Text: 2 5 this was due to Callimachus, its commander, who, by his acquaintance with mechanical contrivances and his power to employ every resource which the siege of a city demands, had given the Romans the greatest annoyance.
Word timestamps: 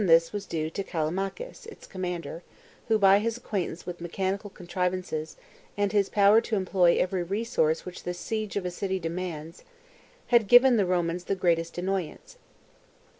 2 0.01 0.05
5 0.07 0.07
this 0.07 0.33
was 0.33 0.47
due 0.47 0.67
to 0.71 0.83
Callimachus, 0.83 1.67
its 1.67 1.85
commander, 1.85 2.41
who, 2.87 2.97
by 2.97 3.19
his 3.19 3.37
acquaintance 3.37 3.85
with 3.85 4.01
mechanical 4.01 4.49
contrivances 4.49 5.37
and 5.77 5.91
his 5.91 6.09
power 6.09 6.41
to 6.41 6.55
employ 6.55 6.97
every 6.97 7.21
resource 7.21 7.85
which 7.85 8.01
the 8.01 8.15
siege 8.15 8.55
of 8.55 8.65
a 8.65 8.71
city 8.71 8.97
demands, 8.97 9.63
had 10.29 10.47
given 10.47 10.75
the 10.77 10.87
Romans 10.87 11.25
the 11.25 11.35
greatest 11.35 11.77
annoyance. 11.77 12.37